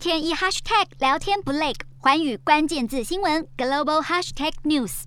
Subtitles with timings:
[0.00, 5.02] 天一 hashtag 聊天不累，寰宇关键字新闻 global hashtag news。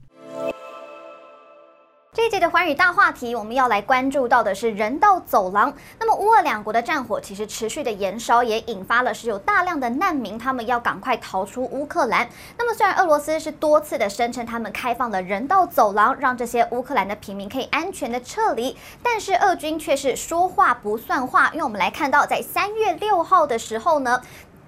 [2.14, 5.74] 这一节的寰宇大话题，我们要来关注到的是人道走廊。
[6.00, 12.30] 那么乌俄两国的战火其实持续的延烧，也引发了是有大量的难民，他们要赶快逃出乌克兰。
[12.56, 21.50] 那么虽然俄罗斯是多次的声称他们开放了人道走廊，让这些乌克兰的平民可以安全的撤离，但是俄军却是说话不算话。
[21.50, 24.22] 因为我们来看到，在三月六号的时候呢。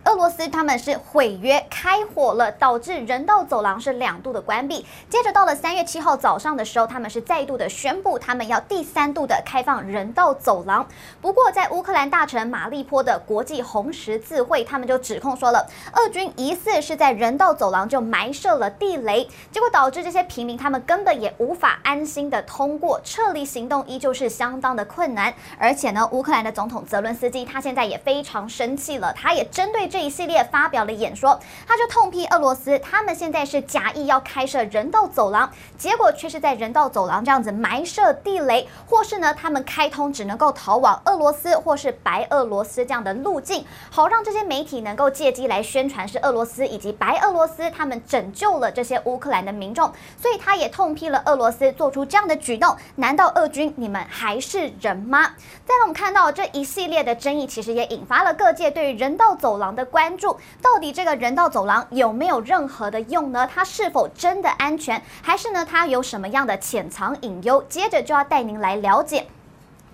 [0.05, 4.85] 俄罗斯他们是毁约开火了，导致人道走廊是两度的关闭。
[5.09, 10.87] 接着到了三月七号早上的时候，他们是再度的宣布，他们要第三度的开放人道走廊。
[11.19, 25.33] 不过在乌克兰大臣马利坡的国际红十字会，他们就指控说了，俄军疑似是在人道走廊就埋设了地雷，结果导致这些平民他们根本也无法安心的通过，撤离行动依旧是相当的困难。
[25.57, 29.89] 而且呢，乌克兰的总统泽伦斯基他现在也非常生气了，他也针对。
[29.95, 49.89] 这一系列发表了演说，他就痛批俄罗斯，他们现在是假意要开设人道走廊，结果却是在人道走廊这样子埋设地雷，或是呢，他们开通只能够逃往俄罗斯或是白俄罗斯这样的路径，好让这些媒体能够借机来宣传是俄罗斯以及白俄罗斯他们拯救了这些乌克兰的民众，
[50.21, 55.23] 所以他也痛批了俄罗斯做出这样的举动，难道俄军你们还是人吗？
[55.65, 59.84] 再让我们看到这一系列的争议，其实也引发了各界对于人道走廊的。
[59.85, 63.47] 关注到底这个人道走廊有没有任何的用呢？
[63.53, 65.63] 它是否真的安全，还是呢？
[65.63, 67.63] 它有什么样的潜藏隐忧？
[67.69, 69.27] 接着就要带您来了解。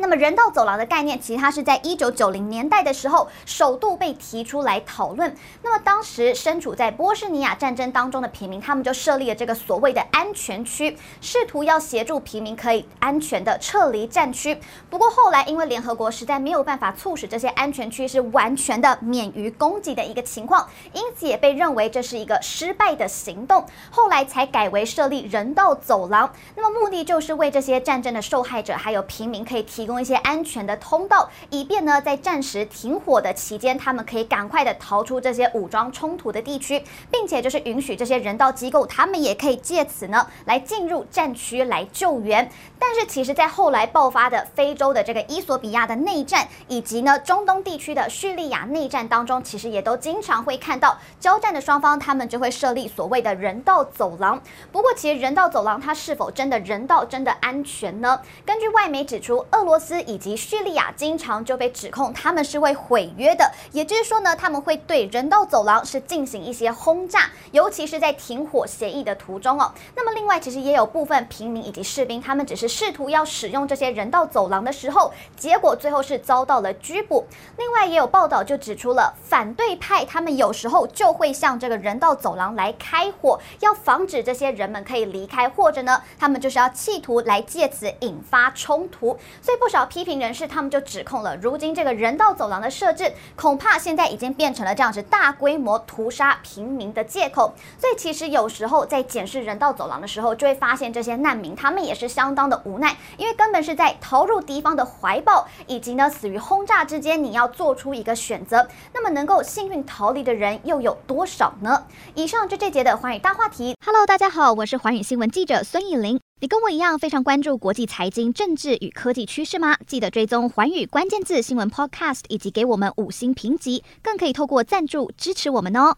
[0.01, 5.33] 那么人道走廊的概念，其实它是在一九九零年代的时候首度被提出来讨论。
[5.61, 14.59] 那么当时身处在波士尼亚战争当中的平民，他们就设立了这个所谓的安全区，试图要协助平民可以安全的撤离战区。
[14.89, 23.63] 不过后来因为联合国实在没有办法促使这些安全区是完全的免于攻击的一个情况，因此也被认为这是一个失败的行动。
[23.91, 26.33] 后来才改为设立人道走廊。
[26.55, 29.90] 那么目的就是为这些战争的受害者还有平民可以提供。
[29.91, 36.81] 提供一些安全的通道，以便呢在战时停火的期间，他们可以赶快的逃出这些武装冲突的地区，
[37.11, 42.49] 并且就是允许这些人道机构，他们也可以借此呢来进入战区来救援。
[42.79, 54.41] 但是其实，在后来爆发的非洲的这个伊索比亚的内战，以及呢中东地区的叙利亚内战当中，其实也都经常会看到交战的双方，他们就会设立所谓的人道走廊。
[54.71, 58.21] 不过，其实人道走廊它是否真的人道、真的安全呢？
[58.45, 69.73] 根据外媒指出，俄罗斯斯以及叙利亚经常就被指控他们是会毁约的，也就是说呢，他们会对人道走廊是进行一些轰炸，尤其是在停火协议的途中哦。
[69.95, 77.25] 那么另外，其实也有部分平民以及士兵，他们只是试图要使用这些人道走廊的时候，结果最后是遭到了拘捕。
[77.57, 89.71] 另外也有报道就指出了反对派，他们有时候就会向这个人道走廊来开火，要防止这些人们可以离开，或者呢，他们就是要企图来借此引发冲突，所以不。
[89.71, 97.53] 少批评人士，他们就指控了，如今这个人道走廊的设置，恐怕现在已经变成了这样子大规模屠杀平民的借口。
[97.79, 108.67] 所以，其实有时候在检视人道走廊的时候，就会发现这些难民他们也是相当的无奈，因为根本是在逃入敌方的怀抱，以及呢死于轰炸之间，你要做出一个选择。
[108.93, 111.85] 那么，能够幸运逃离的人又有多少呢？
[112.13, 113.77] 以上就这节的寰宇大话题。
[113.85, 116.19] Hello，大家好，我是寰宇新闻记者孙艺林。
[116.41, 119.77] 你跟我一样非常关注国际财经、政治与科技趋势吗？
[119.85, 125.95] 记得追踪寰宇关键字新闻 Podcast，以及给我们五星评级，更可以透过赞助支持我们哦。